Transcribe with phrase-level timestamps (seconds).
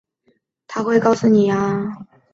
[0.65, 1.51] 她会告诉你